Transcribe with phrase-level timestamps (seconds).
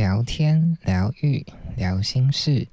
[0.00, 1.44] 聊天、疗愈、
[1.76, 2.66] 聊心事，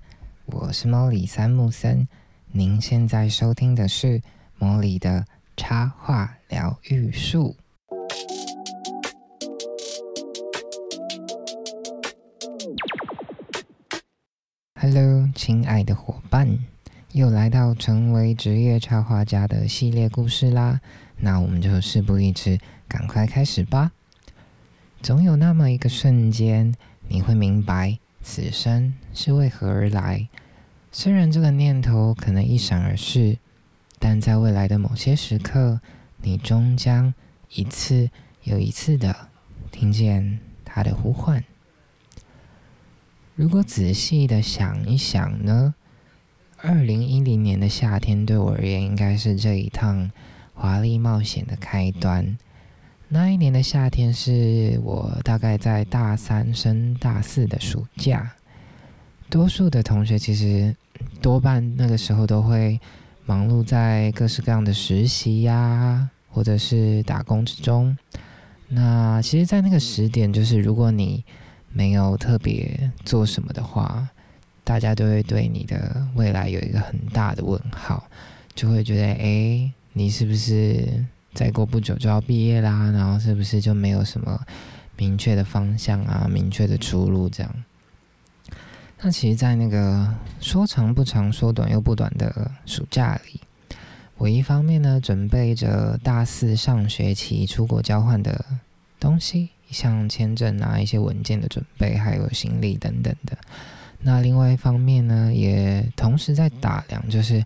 [0.46, 2.08] 我是莫里三木森。
[2.54, 4.22] 您现在收听的是
[4.58, 5.26] 莫里的
[5.58, 7.58] 插画疗愈术。
[14.80, 16.58] Hello，亲爱的伙伴，
[17.12, 20.80] 又来到成为职业插画家的系列故事啦。
[21.18, 23.92] 那我们就事不宜迟，赶快开始吧。
[25.02, 26.74] 总有那么一个瞬间。
[27.08, 30.28] 你会明白此生是为何而来。
[30.92, 33.38] 虽然这个念头可能一闪而逝，
[34.00, 35.82] 但在未来的某些时刻，
[36.22, 37.14] 你终将
[37.54, 38.10] 一次
[38.44, 39.30] 又一次的
[39.72, 41.44] 听见他的呼唤。
[43.36, 45.76] 如果仔细的想一想呢？
[46.60, 50.12] 二零一零年的夏天对我而言，应该是这一趟
[50.56, 52.36] 华丽冒险的开端。
[53.10, 58.30] 那一年的夏天是我大概在大三升大四的暑假，
[59.30, 60.76] 多数的同学其实
[61.22, 62.78] 多半那个时候都会
[63.26, 67.98] 忙碌在各式各样的实习呀，或者是打工之中。
[68.68, 71.24] 那其实，在那个时点，就是如果你
[71.72, 74.06] 没有特别做什么的话，
[74.66, 78.06] 大家都会对你的未来有一个很大的问号，
[78.54, 81.06] 就会觉得，哎，你是不是？
[81.34, 84.40] 再过不久就要毕业啦，然后是不是就没有什么
[84.96, 87.64] 明确的方向啊、明确的出路这样？
[89.00, 93.40] 那其实，在那个说长不长、说短又不短的暑假里，
[94.18, 98.44] 我一方面呢准备着大四上学期出国交换的
[99.00, 103.36] 东西，像签证啊、一些文件的准备，还有行李等等的；
[104.00, 107.46] 那另外一方面呢，也同时在打量，就是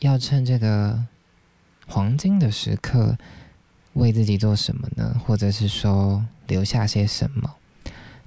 [0.00, 1.06] 要趁这个。
[1.86, 3.16] 黄金的时刻，
[3.94, 5.20] 为自己做什么呢？
[5.24, 7.56] 或者是说留下些什么？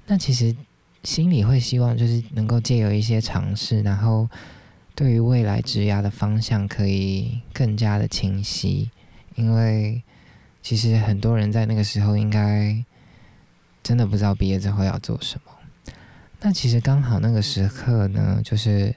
[0.06, 0.54] 那其实
[1.02, 4.28] 心里会希望，就是能够借由一些尝试，然后
[4.94, 8.90] 对于未来职涯的方向可以更加的清晰。
[9.34, 10.02] 因为
[10.62, 12.84] 其实很多人在那个时候应该
[13.82, 15.52] 真的不知道毕业之后要做什么。
[16.40, 18.94] 那其实刚好那个时刻呢，就是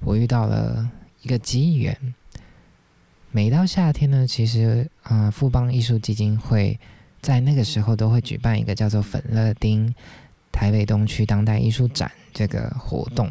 [0.00, 0.90] 我遇到了
[1.22, 2.14] 一个机缘。
[3.30, 6.78] 每到夏天呢，其实啊，富邦艺术基金会
[7.20, 9.94] 在那个时候都会举办一个叫做“粉乐丁
[10.50, 13.30] 台北东区当代艺术展”这个活动。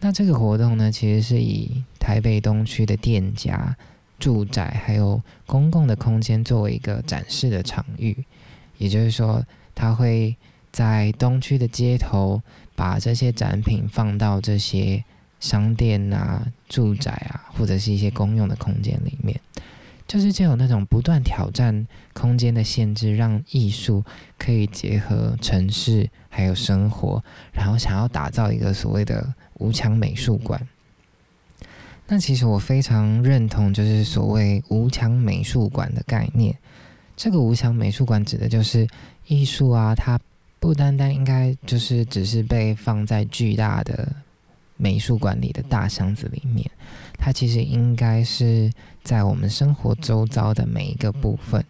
[0.00, 3.76] 那这个活动呢，其实是以台北东区的店家、
[4.18, 8.24] 住宅还有公共的空间作为一个展示的场域。
[8.78, 10.36] 也就是说，他会
[10.72, 12.42] 在东区的街头
[12.74, 15.04] 把这些展品放到这些。
[15.42, 19.38] 商店啊、住宅啊，或者是一些公用的空间里面，
[20.06, 24.04] 就是就有那种不断挑战空间的限制，让艺术
[24.38, 30.64] 可以结合城市还有生活，然后想要打造一个所谓的无墙美术馆。
[32.06, 36.56] 那其实我非常认同，就是所谓无墙美术馆的概念。
[37.16, 38.86] 这个无墙美术馆指的就是
[39.26, 40.20] 艺术啊，它
[40.60, 44.08] 不单单应该就是只是被放在巨大的。
[44.82, 46.68] 美术馆里的大箱子里面，
[47.16, 48.68] 它其实应该是
[49.04, 51.64] 在我们生活周遭的每一个部分。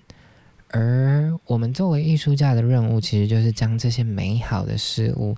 [0.69, 5.37] 而我们作为艺术家的任务，其实就是将这些美好的事物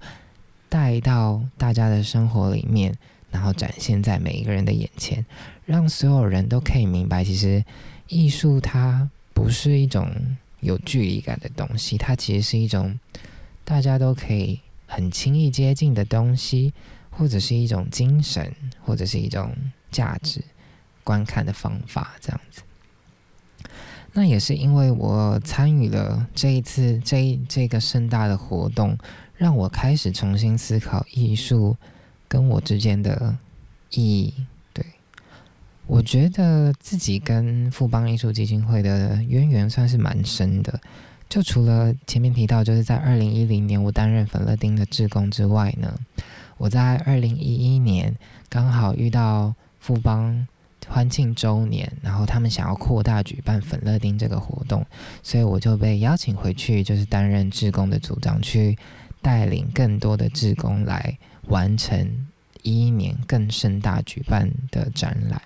[0.69, 2.95] 带到大家的生活里面，
[3.33, 5.27] 然后展现在每一个人的眼前，
[5.67, 7.65] 让所有人都可以明白，其实
[8.06, 10.09] 艺术它不是一种
[10.61, 12.97] 有距离感的东西，它其实是一种
[13.65, 16.73] 大家都可以很轻易接近的东西。
[17.17, 18.53] 或者是一种精神，
[18.83, 19.55] 或者是一种
[19.91, 20.43] 价值
[21.03, 22.63] 观看的方法，这样子。
[24.13, 28.97] 那也是因为我参与了这一次这这个盛大的活动，
[29.37, 31.77] 让我开始重新思考艺术
[32.29, 33.37] 跟我之间的
[33.91, 34.35] 意义。
[34.73, 34.85] 对
[35.87, 40.81] 我觉得自己跟富邦艺术基金会的渊源算是蛮深的。
[41.29, 45.93] 就除了前面提到，就是在二零一零年我担任粉乐丁的志工之外呢。
[46.56, 48.15] 我在二零一一年
[48.49, 50.47] 刚好遇到富邦
[50.87, 54.85] 欢庆周年，然后他们想要扩大举办粉乐丁这个活动，
[55.23, 58.77] 所以我就被邀请回去，就是担任志工的组长，去
[59.23, 61.17] 带领更多的志工来
[61.49, 62.27] 完成
[62.62, 65.41] 一一年更盛大举办的展览。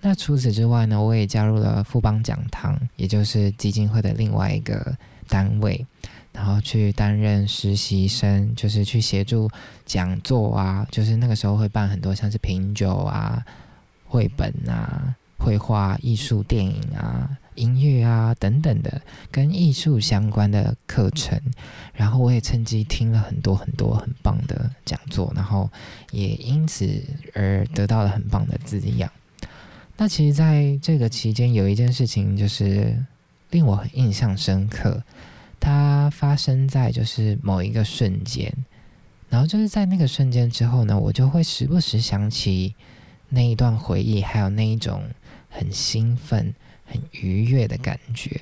[0.00, 4.96] 那除此之外呢，我也加入了富邦讲堂，也就是基金会的另外一个
[5.28, 5.84] 单位。
[6.38, 9.50] 然后去担任实习生，就是去协助
[9.84, 13.44] 讲座啊，就是那个时候会办很多像是品酒啊、
[14.06, 19.02] 绘本啊、绘画、艺术、电影啊、音乐啊等等的
[19.32, 21.36] 跟艺术相关的课程，
[21.92, 25.68] 然后我也趁机听了很多很多很棒的讲座，然后
[26.12, 27.02] 也因此
[27.34, 29.10] 而得到了很棒的滋养。
[29.96, 32.96] 那其实，在这个期间，有一件事情就是
[33.50, 35.02] 令我很印象深刻，
[35.60, 38.52] 它发生在就是某一个瞬间，
[39.28, 42.74] 然后就是在那个瞬间之后呢，我就会时不时想起
[43.28, 45.02] 那一段回忆，还有那一种
[45.48, 48.40] 很兴奋、很愉悦的感觉。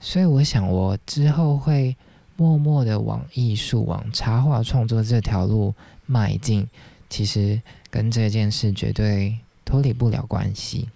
[0.00, 1.96] 所以，我想我之后会
[2.36, 5.74] 默默的往艺术、往插画创作这条路
[6.06, 6.68] 迈进，
[7.10, 9.38] 其实跟这件事绝对。
[9.68, 10.88] 脱离不了关系。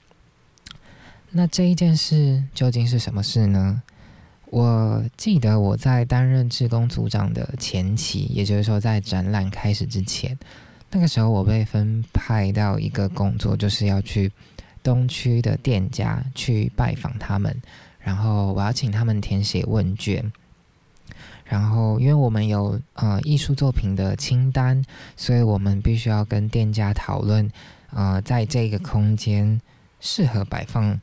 [1.29, 3.83] 那这一件事究竟是什么事呢？
[4.53, 10.39] 我记得我在担任志工组长的前期，也就是说在展览开始之前，
[10.91, 14.31] 那个时候我被分派到一个工作，就是要去
[14.83, 17.63] 东区的店家去拜访他们，
[17.99, 20.31] 然后我要请他们填写问卷。
[21.47, 24.85] 然后，因为我们有呃艺术作品的清单，
[25.17, 27.51] 所以我们必须要跟店家讨论。
[27.89, 29.59] 呃，在这个空间
[29.99, 31.01] 适合摆放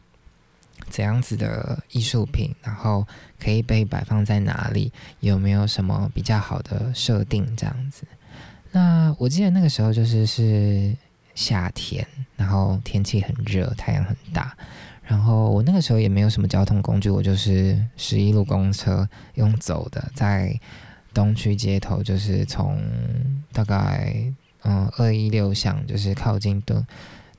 [0.89, 3.07] 怎样子的艺术品，然后
[3.39, 4.91] 可以被摆放在哪里？
[5.19, 7.55] 有没有什么比较好的设定？
[7.55, 8.03] 这样子。
[8.71, 10.95] 那我记得那个时候就是是
[11.35, 12.05] 夏天，
[12.35, 14.55] 然后天气很热，太阳很大。
[15.03, 20.59] 然后我那个时候也没有什么交通工具，我就是十一路公车用走的，在
[21.13, 22.81] 东区街头，就是从
[23.51, 24.33] 大概。
[24.63, 26.85] 嗯，二一六巷就是靠近敦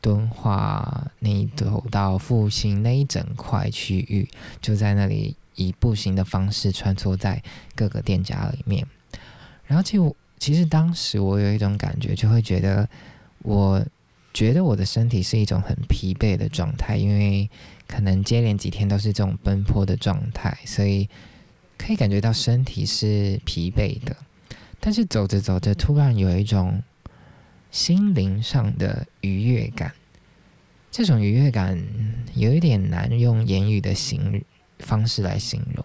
[0.00, 4.28] 敦化那一头到复兴那一整块区域，
[4.60, 7.42] 就在那里以步行的方式穿梭在
[7.74, 8.86] 各个店家里面。
[9.66, 12.88] 然后，其实其实当时我有一种感觉，就会觉得，
[13.42, 13.84] 我
[14.32, 17.50] 觉得我的身体是一种很疲惫的状态，因为
[17.86, 21.08] 可能接连几天都是这种奔波的状态，所以
[21.76, 24.16] 可以感觉到身体是疲惫的。
[24.80, 26.82] 但是走着走着，突然有一种。
[27.70, 29.92] 心灵上的愉悦感，
[30.90, 31.80] 这种愉悦感
[32.34, 34.42] 有一点难用言语的形
[34.80, 35.84] 方式来形容，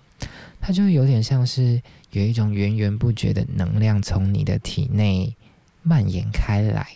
[0.59, 5.35] 它就有点像是有一种源源不绝的能量从你的体内
[5.83, 6.87] 蔓延开来。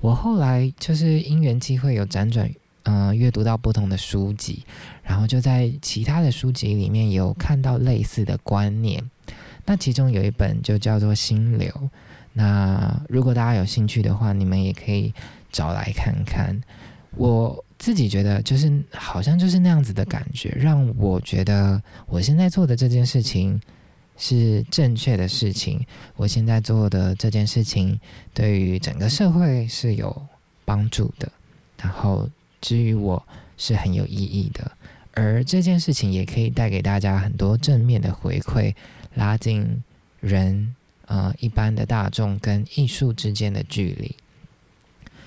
[0.00, 2.50] 我后来就是因缘机会有辗转，
[2.82, 4.64] 呃，阅读到不同的书籍，
[5.02, 9.08] 然后就在其他的书籍里面有看到类似的观念。
[9.66, 11.70] 那其中有一本就叫做《心流》。
[12.36, 15.14] 那如果大家有兴趣的话，你们也可以
[15.50, 16.60] 找来看看。
[17.16, 23.60] 我自己觉得，就是好像就是那样子的感觉，让我觉得我现在做的这件事情
[24.16, 25.80] 是正确的事情。
[26.16, 28.00] 我现在做的这件事情
[28.32, 30.26] 对于整个社会是有
[30.64, 31.30] 帮助的，
[31.80, 32.28] 然后
[32.60, 33.24] 至于我
[33.56, 34.72] 是很有意义的，
[35.12, 38.74] 而这件事情也可以带给大家很多正面的回馈，
[39.14, 39.84] 拉近
[40.18, 40.74] 人。
[41.06, 44.16] 呃，一般的大众跟艺术之间的距离，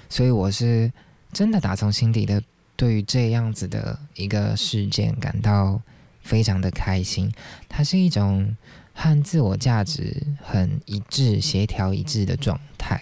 [0.10, 0.92] 所以我是
[1.32, 2.42] 真的打从心底的
[2.76, 5.80] 对于这样子的一个事件感到
[6.24, 7.32] 非常的开心。
[7.70, 8.58] 它是一种
[8.92, 13.00] 和自我价值很一致、协调一致的状态。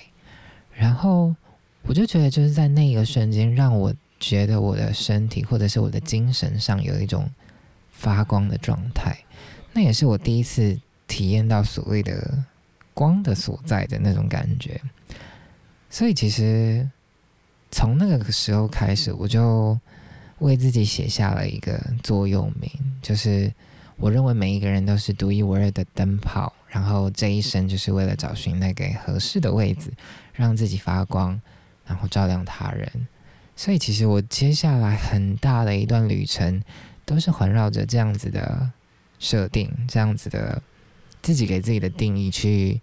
[0.73, 1.33] 然后
[1.83, 7.29] 我就觉得，就是在那个瞬间，让我觉得我的身体或者是我的精神上有一种
[7.93, 9.17] 发光的状态。
[9.71, 12.43] 那也是我第一次体验到所谓的。
[12.95, 14.79] 光的所在的那种感觉，
[15.89, 16.89] 所以其实
[17.69, 19.77] 从那个时候开始，我就
[20.39, 22.71] 为自己写下了一个座右铭，
[23.01, 23.53] 就是
[23.97, 29.91] 我认为每一个人都是独一无二的灯泡，然后这一生就是为了找寻那个合适的位置，
[30.33, 31.39] 让自己发光，
[31.85, 33.07] 然后照亮他人。
[33.57, 36.63] 所以其实我接下来很大的一段旅程，
[37.03, 38.71] 都是环绕着这样子的
[39.19, 40.63] 设定，这样子的。
[41.25, 42.79] 自己给自己的定义，去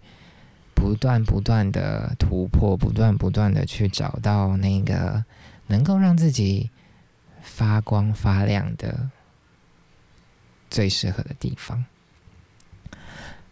[0.75, 5.23] 不断不断的突破，不断不断的去找到那个
[5.67, 6.69] 能够让自己
[7.41, 9.09] 发光发亮的
[10.69, 11.85] 最适合的地方。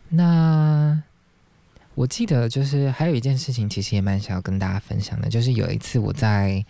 [0.10, 1.02] 那
[1.96, 6.66] 我记得就是还有一件事情，其实也蛮想要跟大家分享的，就是有一次我在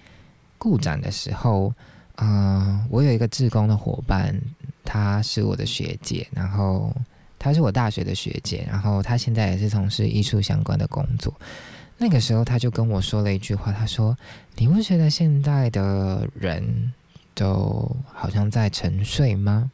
[0.59, 1.73] 顾展的时候，
[2.17, 4.39] 嗯，我有一个志工的伙伴，
[4.85, 6.95] 她是我的学姐，然后。
[7.41, 11.33] 她是我大学的学姐，然后她现在也是从事艺术相关的工作。
[11.97, 14.15] 那个时候，她就跟我说了一句话，她说
[14.57, 16.93] ：“你不觉得现在的人
[17.33, 19.71] 都好像在沉睡吗？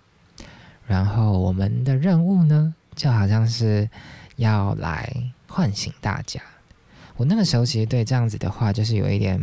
[0.85, 3.89] 然后我们的任务呢，就好像是
[4.37, 5.13] 要来
[5.49, 6.39] 唤醒大家。”
[7.17, 9.37] 我那个时候其实对这样子的话，就是有一点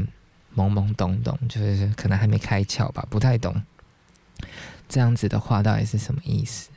[0.56, 3.60] 懵懵懂懂，就是可能还没开窍吧，不太懂
[4.88, 6.70] 这样子的话到底是什么意思？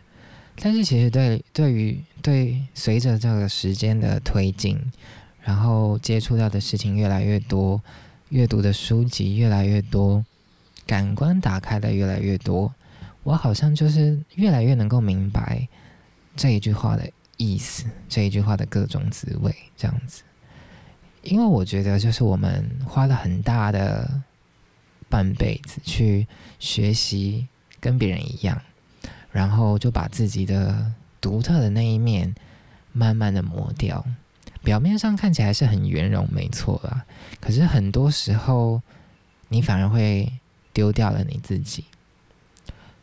[0.59, 4.79] 但是其实对对于对随着这个时间的推进，
[5.41, 7.81] 然后接触到的事情越来越多，
[8.29, 10.25] 阅读的书籍越来越多，
[10.85, 12.73] 感官打开的越来越多，
[13.23, 15.67] 我好像就是越来越能够明白
[16.35, 20.23] 这一句话的意思，这一句话的各种滋味，这样子。
[21.23, 24.21] 因为我觉得，就是我们花了很大的
[25.07, 26.25] 半辈子去
[26.57, 27.47] 学习
[27.79, 28.61] 跟别人一样，
[29.31, 32.33] 然后就把自己的独特的那一面
[32.91, 34.05] 慢慢的磨掉。
[34.63, 37.05] 表面上看起来是很圆融，没错啦。
[37.39, 38.81] 可是很多时候，
[39.49, 40.31] 你反而会
[40.73, 41.85] 丢掉了你自己。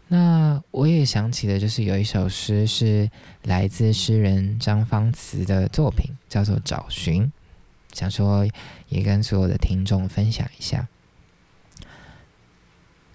[0.09, 3.11] 那我也想起的，就是有一首诗是
[3.43, 7.25] 来自诗人张方慈的作品，叫做《找寻》。
[7.95, 8.47] 想说，
[8.89, 10.87] 也跟所有的听众分享一下。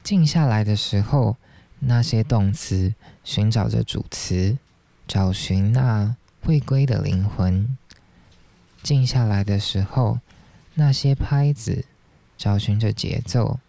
[0.01, 1.37] 静下来的时候，
[1.79, 2.93] 那些动词
[3.24, 4.57] 寻找着主词，
[5.07, 7.77] 找寻那未归的灵魂。
[8.83, 10.19] 静下来的时候，
[10.75, 11.86] 那些拍子
[12.38, 13.59] 找寻着节奏，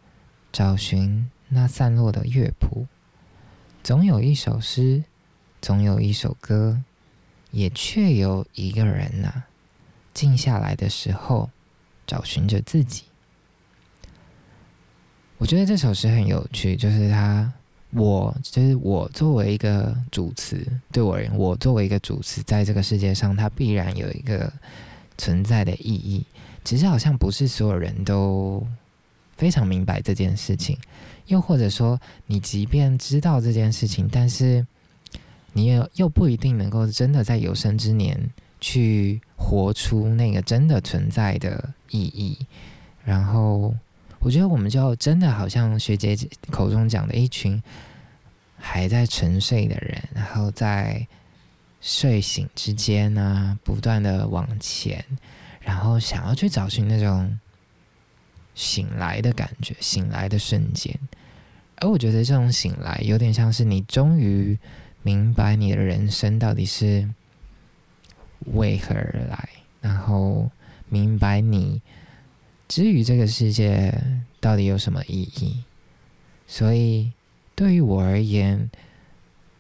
[0.52, 2.86] 找寻那散落的乐谱。
[3.82, 5.04] 总有一首诗，
[5.60, 6.82] 总有一首歌，
[7.50, 9.44] 也确有一个人呐。
[10.12, 11.50] 静下来的时候，
[12.06, 13.04] 找寻着自己。
[15.38, 17.52] 我觉得这首诗很有趣，就是它，
[17.92, 24.52] 我就是我作为一个主持，对我而言，我作为一个主持，在这个世界上，它必然有一个
[25.18, 26.24] 存在的意义。
[26.64, 28.66] 只是好像不是所有人都
[29.36, 30.78] 非常明白这件事情，
[31.26, 34.66] 又或者说，你即便知道这件事情，但是
[35.52, 38.30] 你又又不一定能够真的在有生之年。
[38.62, 42.36] 去活出那个真的存在的意义，
[43.02, 43.74] 然后
[44.20, 46.16] 我觉得我们就真的好像学姐
[46.50, 47.60] 口中讲的一群
[48.56, 51.06] 还在沉睡的人，然后在
[51.80, 55.04] 睡醒之间呢，不断的往前，
[55.60, 57.38] 然后想要去找寻那种
[58.54, 60.96] 醒来的感觉，醒来的瞬间。
[61.76, 64.58] 而我觉得这种醒来，有点像是你终于
[65.02, 67.08] 明白你的人生到底是。
[68.54, 69.48] 为何而来？
[69.82, 70.50] 然后
[70.88, 71.82] 明白你
[72.70, 73.92] 至于这个世界
[74.38, 75.64] 到底有什么意义？
[76.46, 77.10] 所以
[77.56, 78.70] 对于我而言，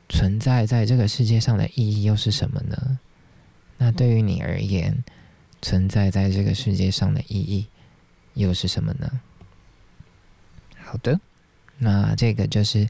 [0.08, 3.00] 存在在这个世界上的意义又是什么呢？
[3.78, 5.02] 那对于你而言，
[5.60, 7.66] 存在在这个世界上的意义
[8.34, 9.20] 又是什么呢？
[10.78, 11.18] 好的，
[11.78, 12.88] 那这个就是。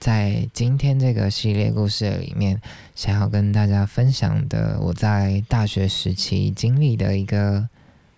[0.00, 2.62] 在今天这个系列故事里面，
[2.94, 7.68] 想要跟大家分享的，我在大学时期经历的一个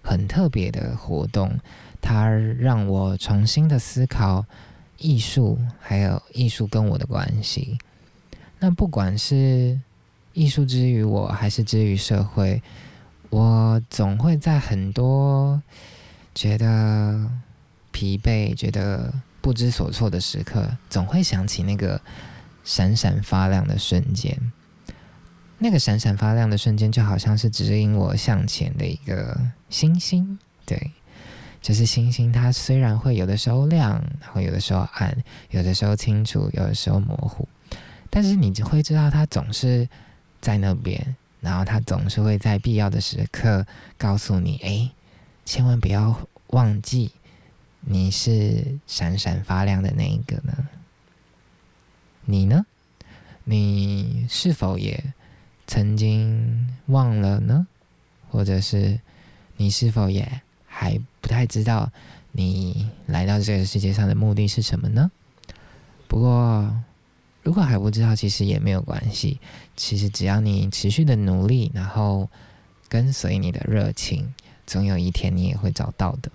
[0.03, 1.59] 很特别的活动，
[2.01, 4.45] 它让我重新的思考
[4.99, 7.79] 艺术，还有艺术跟我的关系。
[8.59, 9.81] 那不管是
[10.33, 12.63] 艺术之于我，还是之于社会，
[13.31, 15.63] 我总会在很多
[16.35, 17.31] 觉得
[17.91, 19.13] 疲惫，觉得。
[19.43, 21.99] 不知所措的时刻，总会想起那个
[22.63, 24.39] 闪闪发亮的瞬间。
[25.63, 29.39] 那个闪闪发亮的瞬间，就好像是指引我向前的一个
[29.69, 30.39] 星星。
[30.65, 30.91] 对，
[31.61, 32.33] 就是星星。
[32.33, 35.15] 它虽然会有的时候亮，然后有的时候暗，
[35.51, 37.47] 有的时候清楚，有的时候模糊，
[38.09, 39.87] 但是你就会知道它总是
[40.41, 43.67] 在那边，然后它总是会在必要的时刻
[43.99, 44.91] 告诉你：哎，
[45.45, 47.13] 千万不要忘记。
[47.83, 50.69] 你是闪闪发亮的那一个呢？
[52.25, 52.65] 你呢？
[53.45, 55.03] 你是否也
[55.71, 57.65] 曾经忘了呢？
[58.29, 58.99] 或者是
[59.57, 61.93] 你是否也还不太知道
[62.33, 65.13] 你来到这个世界上的目的是什么呢？
[66.09, 66.77] 不过，
[67.45, 69.39] 如果还不知道，其实也没有关系。
[69.77, 72.29] 其实只要你持续的努力，然后
[72.89, 74.35] 跟随你的热情，
[74.67, 76.33] 总有一天你也会找到的。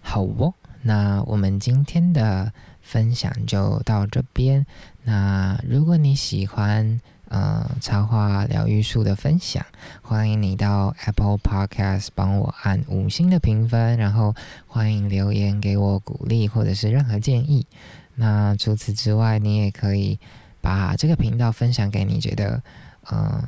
[0.00, 4.64] 好哦，那我们今天的分享就到这边。
[5.02, 9.64] 那如果你喜欢呃插画疗愈术的分享，
[10.02, 14.34] 欢迎你到 Apple Podcast 帮我按五星的评分，然后
[14.66, 17.66] 欢迎留言给我鼓励或者是任何建议。
[18.14, 20.18] 那除此之外，你也可以
[20.60, 22.62] 把这个频道分享给你觉得
[23.04, 23.42] 呃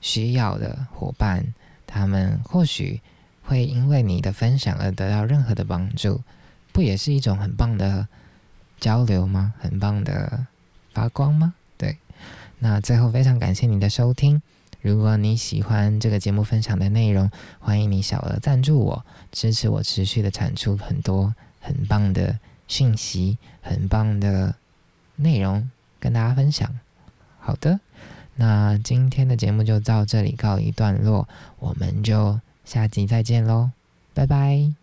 [0.00, 1.54] 需要的伙伴，
[1.86, 3.00] 他们或许。
[3.42, 6.22] 会因为你的分享而得到任何的帮助，
[6.72, 8.06] 不也是一种很棒的
[8.78, 9.54] 交流吗？
[9.58, 10.46] 很棒的
[10.92, 11.54] 发光吗？
[12.60, 14.40] 那最后非常感谢你的收听。
[14.82, 22.38] 如果你喜欢这个节目分享的内容，欢迎你小额赞助我，支持我持续的产出很多很棒的
[22.68, 24.54] 讯息，很棒的
[25.16, 26.78] 内容跟大家分享。
[27.38, 27.80] 好的，
[28.36, 33.70] 那今天的节目就到这里告一段落，我们就下集再见喽，
[34.14, 34.79] 拜拜。